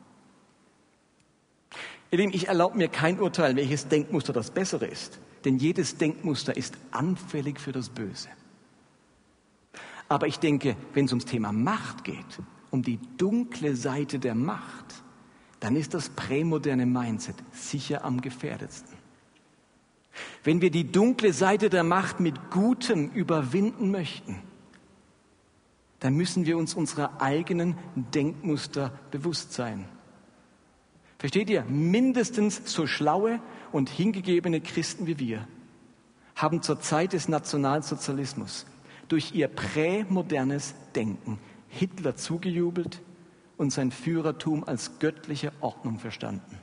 [2.11, 5.19] Ihr Lieben, ich erlaube mir kein Urteil, welches Denkmuster das bessere ist.
[5.45, 8.29] Denn jedes Denkmuster ist anfällig für das Böse.
[10.09, 12.40] Aber ich denke, wenn es ums Thema Macht geht,
[12.71, 15.03] um die dunkle Seite der Macht,
[15.61, 18.97] dann ist das prämoderne Mindset sicher am gefährdetsten.
[20.45, 24.42] Wenn wir die dunkle Seite der Macht mit Gutem überwinden möchten,
[26.01, 29.87] dann müssen wir uns unserer eigenen Denkmuster bewusst sein.
[31.19, 31.64] Versteht ihr?
[31.64, 33.40] Mindestens so schlaue
[33.73, 35.47] und hingegebene Christen wie wir
[36.37, 38.66] haben zur Zeit des Nationalsozialismus
[39.09, 41.38] durch ihr prämodernes Denken
[41.69, 43.01] Hitler zugejubelt
[43.57, 46.59] und sein Führertum als göttliche Ordnung verstanden.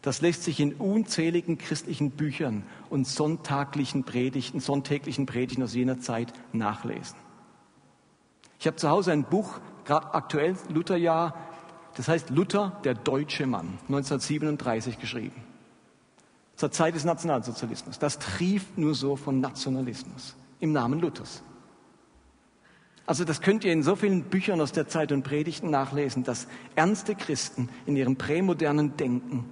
[0.00, 6.32] Das lässt sich in unzähligen christlichen Büchern und sonntaglichen Predigten, sonntäglichen Predigten aus jener Zeit
[6.52, 7.16] nachlesen.
[8.58, 11.34] Ich habe zu Hause ein Buch, gerade aktuell Lutherjahr,
[11.96, 15.42] das heißt Luther, der deutsche Mann, 1937 geschrieben
[16.62, 17.98] zur Zeit des Nationalsozialismus.
[17.98, 21.42] Das trieft nur so von Nationalismus im Namen Luthers.
[23.06, 26.46] Also das könnt ihr in so vielen Büchern aus der Zeit und Predigten nachlesen, dass
[26.76, 29.44] ernste Christen in ihrem prämodernen Denken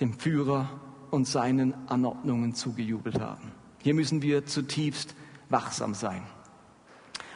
[0.00, 0.68] dem Führer
[1.10, 3.52] und seinen Anordnungen zugejubelt haben.
[3.82, 5.14] Hier müssen wir zutiefst
[5.48, 6.22] wachsam sein.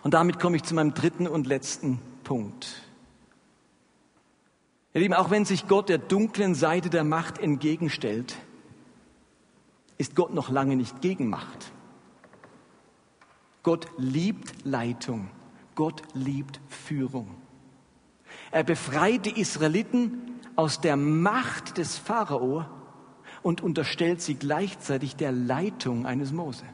[0.03, 2.83] Und damit komme ich zu meinem dritten und letzten Punkt.
[4.95, 8.37] Ihr Lieben, auch wenn sich Gott der dunklen Seite der Macht entgegenstellt,
[9.97, 11.72] ist Gott noch lange nicht gegen Macht.
[13.63, 15.31] Gott liebt Leitung.
[15.75, 17.29] Gott liebt Führung.
[18.51, 22.67] Er befreit die Israeliten aus der Macht des Pharao
[23.43, 26.65] und unterstellt sie gleichzeitig der Leitung eines Mose.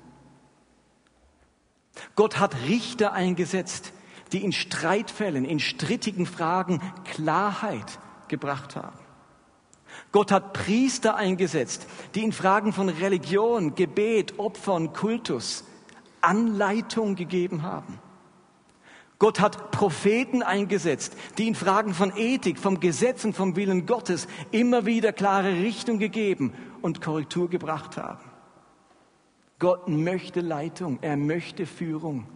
[2.14, 3.92] Gott hat Richter eingesetzt,
[4.33, 7.98] die in Streitfällen, in strittigen Fragen Klarheit
[8.29, 8.98] gebracht haben.
[10.12, 15.64] Gott hat Priester eingesetzt, die in Fragen von Religion, Gebet, Opfern, Kultus
[16.20, 18.00] Anleitung gegeben haben.
[19.18, 24.28] Gott hat Propheten eingesetzt, die in Fragen von Ethik, vom Gesetz und vom Willen Gottes
[24.52, 26.52] immer wieder klare Richtung gegeben
[26.83, 28.24] und Korrektur gebracht haben.
[29.59, 32.28] Gott möchte Leitung, er möchte Führung.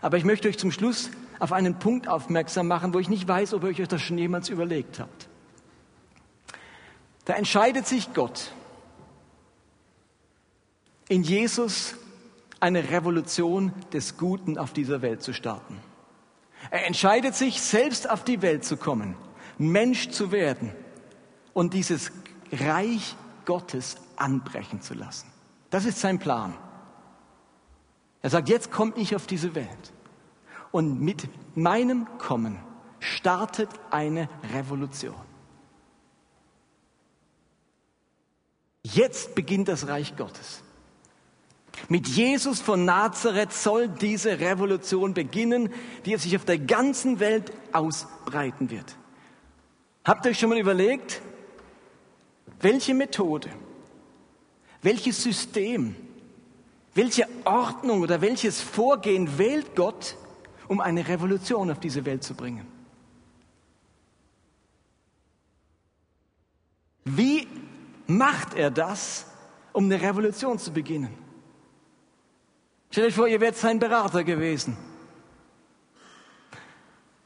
[0.00, 3.52] Aber ich möchte euch zum Schluss auf einen Punkt aufmerksam machen, wo ich nicht weiß,
[3.52, 5.28] ob ihr euch das schon jemals überlegt habt.
[7.26, 8.52] Da entscheidet sich Gott,
[11.08, 11.94] in Jesus
[12.64, 15.78] eine Revolution des Guten auf dieser Welt zu starten.
[16.70, 19.16] Er entscheidet sich, selbst auf die Welt zu kommen,
[19.58, 20.72] Mensch zu werden
[21.52, 22.10] und dieses
[22.50, 25.30] Reich Gottes anbrechen zu lassen.
[25.68, 26.54] Das ist sein Plan.
[28.22, 29.92] Er sagt, jetzt komme ich auf diese Welt.
[30.72, 32.58] Und mit meinem Kommen
[32.98, 35.20] startet eine Revolution.
[38.82, 40.63] Jetzt beginnt das Reich Gottes.
[41.88, 45.72] Mit Jesus von Nazareth soll diese Revolution beginnen,
[46.04, 48.96] die sich auf der ganzen Welt ausbreiten wird.
[50.04, 51.20] Habt ihr euch schon mal überlegt,
[52.60, 53.50] welche Methode,
[54.82, 55.96] welches System,
[56.94, 60.16] welche Ordnung oder welches Vorgehen wählt Gott,
[60.68, 62.66] um eine Revolution auf diese Welt zu bringen?
[67.04, 67.46] Wie
[68.06, 69.26] macht er das,
[69.72, 71.23] um eine Revolution zu beginnen?
[72.94, 74.76] Stellt euch vor, ihr wärt sein Berater gewesen.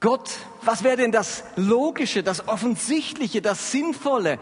[0.01, 0.31] Gott,
[0.63, 4.39] was wäre denn das Logische, das Offensichtliche, das Sinnvolle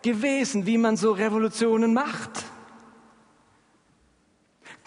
[0.00, 2.46] gewesen, wie man so Revolutionen macht?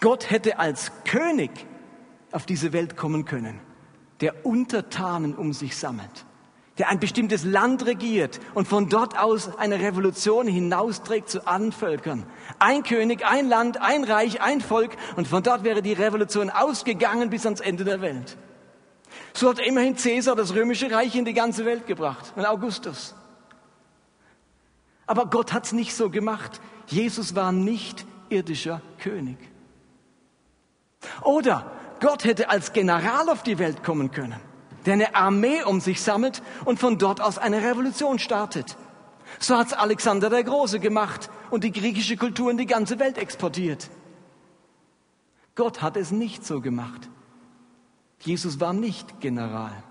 [0.00, 1.52] Gott hätte als König
[2.32, 3.60] auf diese Welt kommen können,
[4.20, 6.26] der Untertanen um sich sammelt
[6.80, 12.24] der ein bestimmtes Land regiert und von dort aus eine Revolution hinausträgt zu allen Völkern.
[12.58, 17.28] Ein König, ein Land, ein Reich, ein Volk und von dort wäre die Revolution ausgegangen
[17.28, 18.38] bis ans Ende der Welt.
[19.34, 23.14] So hat immerhin Caesar das römische Reich in die ganze Welt gebracht und Augustus.
[25.06, 26.62] Aber Gott hat es nicht so gemacht.
[26.86, 29.36] Jesus war nicht irdischer König.
[31.24, 34.40] Oder Gott hätte als General auf die Welt kommen können
[34.86, 38.76] der eine Armee um sich sammelt und von dort aus eine Revolution startet.
[39.38, 43.88] So hat's Alexander der Große gemacht und die griechische Kultur in die ganze Welt exportiert.
[45.54, 47.08] Gott hat es nicht so gemacht.
[48.20, 49.82] Jesus war nicht General.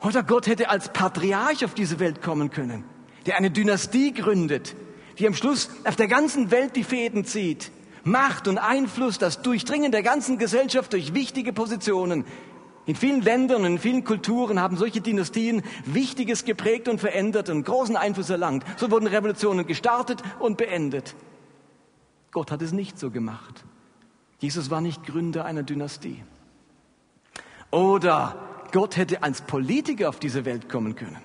[0.00, 2.84] Oder Gott hätte als Patriarch auf diese Welt kommen können,
[3.26, 4.76] der eine Dynastie gründet,
[5.18, 7.70] die am Schluss auf der ganzen Welt die Fäden zieht.
[8.02, 12.26] Macht und Einfluss, das Durchdringen der ganzen Gesellschaft durch wichtige Positionen,
[12.86, 17.96] in vielen Ländern in vielen Kulturen haben solche Dynastien Wichtiges geprägt und verändert und großen
[17.96, 18.64] Einfluss erlangt.
[18.76, 21.14] So wurden Revolutionen gestartet und beendet.
[22.30, 23.64] Gott hat es nicht so gemacht.
[24.38, 26.22] Jesus war nicht Gründer einer Dynastie.
[27.70, 28.36] Oder
[28.72, 31.16] Gott hätte als Politiker auf diese Welt kommen können,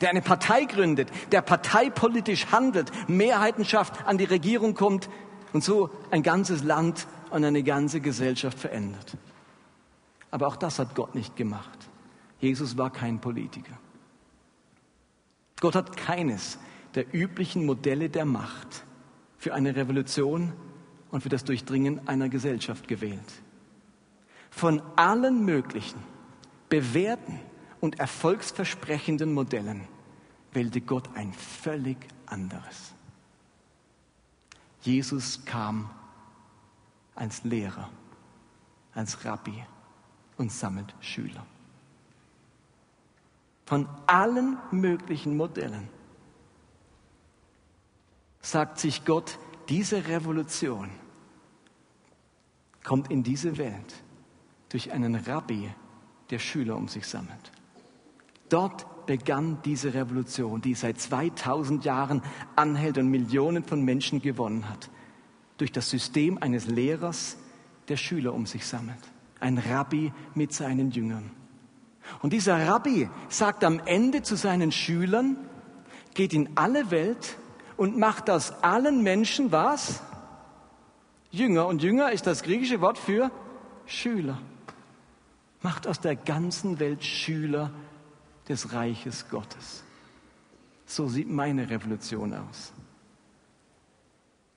[0.00, 5.10] der eine Partei gründet, der parteipolitisch handelt, Mehrheiten schafft, an die Regierung kommt
[5.52, 9.16] und so ein ganzes Land und eine ganze Gesellschaft verändert.
[10.34, 11.88] Aber auch das hat Gott nicht gemacht.
[12.40, 13.78] Jesus war kein Politiker.
[15.60, 16.58] Gott hat keines
[16.96, 18.84] der üblichen Modelle der Macht
[19.38, 20.52] für eine Revolution
[21.12, 23.32] und für das Durchdringen einer Gesellschaft gewählt.
[24.50, 26.02] Von allen möglichen,
[26.68, 27.38] bewährten
[27.80, 29.86] und erfolgsversprechenden Modellen
[30.52, 32.92] wählte Gott ein völlig anderes.
[34.80, 35.90] Jesus kam
[37.14, 37.88] als Lehrer,
[38.94, 39.64] als Rabbi,
[40.36, 41.46] und sammelt Schüler.
[43.66, 45.88] Von allen möglichen Modellen
[48.40, 50.90] sagt sich Gott, diese Revolution
[52.82, 53.94] kommt in diese Welt
[54.68, 55.70] durch einen Rabbi,
[56.30, 57.52] der Schüler um sich sammelt.
[58.50, 62.22] Dort begann diese Revolution, die seit 2000 Jahren
[62.56, 64.90] anhält und Millionen von Menschen gewonnen hat.
[65.56, 67.38] Durch das System eines Lehrers,
[67.88, 69.13] der Schüler um sich sammelt.
[69.44, 71.30] Ein Rabbi mit seinen Jüngern.
[72.22, 75.36] Und dieser Rabbi sagt am Ende zu seinen Schülern,
[76.14, 77.36] geht in alle Welt
[77.76, 80.02] und macht aus allen Menschen was?
[81.30, 81.66] Jünger.
[81.66, 83.30] Und Jünger ist das griechische Wort für
[83.84, 84.40] Schüler.
[85.60, 87.70] Macht aus der ganzen Welt Schüler
[88.48, 89.84] des Reiches Gottes.
[90.86, 92.72] So sieht meine Revolution aus.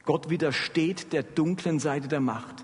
[0.06, 2.64] Gott widersteht der dunklen Seite der Macht,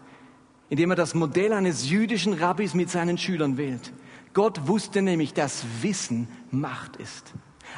[0.70, 3.92] indem er das Modell eines jüdischen Rabbis mit seinen Schülern wählt.
[4.34, 7.34] Gott wusste nämlich, dass Wissen Macht ist.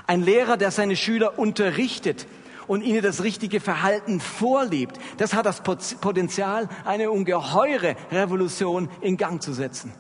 [0.08, 2.28] Ein Lehrer, der seine Schüler unterrichtet
[2.68, 9.42] und ihnen das richtige Verhalten vorlebt, das hat das Potenzial, eine ungeheure Revolution in Gang
[9.42, 9.94] zu setzen.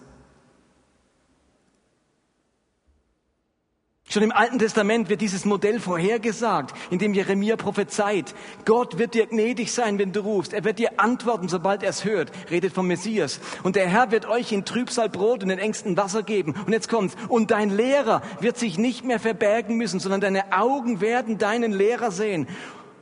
[4.16, 8.34] Schon im Alten Testament wird dieses Modell vorhergesagt, in dem Jeremia prophezeit.
[8.64, 10.54] Gott wird dir gnädig sein, wenn du rufst.
[10.54, 12.32] Er wird dir antworten, sobald er es hört.
[12.50, 13.42] Redet vom Messias.
[13.64, 16.56] Und der Herr wird euch in Trübsal Brot und in engsten Wasser geben.
[16.66, 17.18] Und jetzt kommt's.
[17.28, 22.10] Und dein Lehrer wird sich nicht mehr verbergen müssen, sondern deine Augen werden deinen Lehrer
[22.10, 22.48] sehen.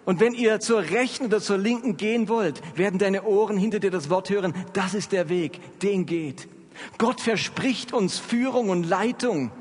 [0.05, 3.91] Und wenn ihr zur rechten oder zur linken gehen wollt, werden deine Ohren hinter dir
[3.91, 4.55] das Wort hören.
[4.73, 6.47] Das ist der Weg, den geht.
[6.97, 9.51] Gott verspricht uns Führung und Leitung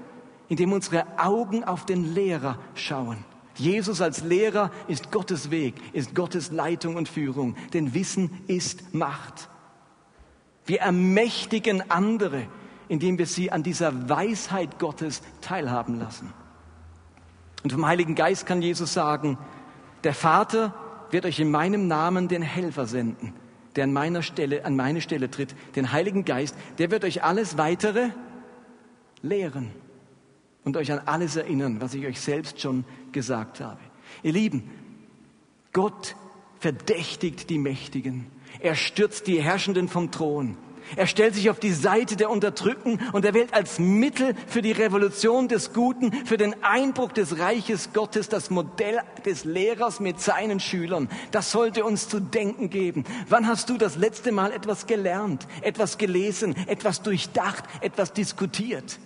[0.48, 3.24] indem unsere Augen auf den Lehrer schauen.
[3.56, 9.48] Jesus als Lehrer ist Gottes Weg, ist Gottes Leitung und Führung, denn Wissen ist Macht.
[10.64, 12.46] Wir ermächtigen andere,
[12.88, 16.32] indem wir sie an dieser Weisheit Gottes teilhaben lassen.
[17.62, 19.38] Und vom Heiligen Geist kann Jesus sagen,
[20.04, 20.74] der Vater
[21.10, 23.34] wird euch in meinem Namen den Helfer senden,
[23.76, 27.58] der an meiner Stelle, an meine Stelle tritt, den Heiligen Geist, der wird euch alles
[27.58, 28.08] weitere
[29.20, 29.70] lehren
[30.64, 33.80] und euch an alles erinnern, was ich euch selbst schon gesagt habe.
[34.22, 34.70] Ihr Lieben,
[35.72, 36.16] Gott
[36.60, 38.26] verdächtigt die Mächtigen.
[38.60, 40.56] Er stürzt die Herrschenden vom Thron.
[40.96, 44.72] Er stellt sich auf die Seite der Unterdrückten und er wählt als Mittel für die
[44.72, 50.60] Revolution des Guten, für den Einbruch des Reiches Gottes das Modell des Lehrers mit seinen
[50.60, 51.08] Schülern.
[51.30, 53.04] Das sollte uns zu denken geben.
[53.28, 58.98] Wann hast du das letzte Mal etwas gelernt, etwas gelesen, etwas durchdacht, etwas diskutiert?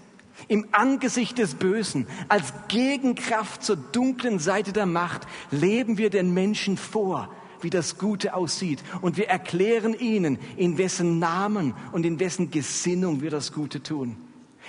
[0.48, 6.76] Im Angesicht des Bösen, als Gegenkraft zur dunklen Seite der Macht, leben wir den Menschen
[6.76, 7.28] vor,
[7.62, 8.82] wie das Gute aussieht.
[9.00, 14.16] Und wir erklären ihnen, in wessen Namen und in wessen Gesinnung wir das Gute tun.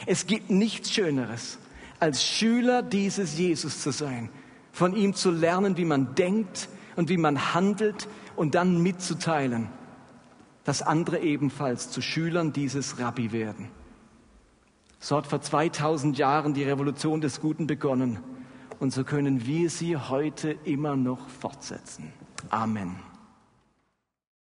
[0.06, 1.60] Es gibt nichts Schöneres,
[2.00, 4.30] als Schüler dieses Jesus zu sein,
[4.72, 9.70] von ihm zu lernen, wie man denkt und wie man handelt und dann mitzuteilen,
[10.64, 13.70] dass andere ebenfalls zu Schülern dieses Rabbi werden.
[15.00, 18.20] So hat vor 2000 Jahren die Revolution des Guten begonnen
[18.80, 22.12] und so können wir sie heute immer noch fortsetzen.
[22.50, 23.07] Amen.